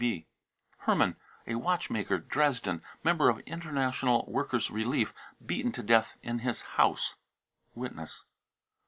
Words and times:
{WTB.) 0.01 0.25
Hermann, 0.79 1.15
a 1.45 1.53
watchmaker, 1.53 2.17
Dresden, 2.17 2.81
member 3.03 3.29
of 3.29 3.37
International 3.41 4.25
Workers' 4.27 4.71
Relief, 4.71 5.13
beaten 5.45 5.71
to 5.73 5.83
death 5.83 6.15
in 6.23 6.39
his 6.39 6.63
house. 6.73 7.17
(Witness.) 7.75 8.25